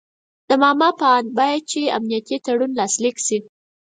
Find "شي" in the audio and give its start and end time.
3.25-3.37